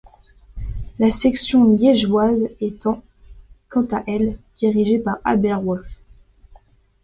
La 0.97 1.11
section 1.11 1.63
liégeoise 1.63 2.49
était, 2.59 2.89
quant 3.69 3.85
à 3.91 4.03
elle, 4.07 4.39
dirigée 4.57 4.97
par 4.97 5.19
Albert 5.23 5.61
Wolf. 5.61 6.01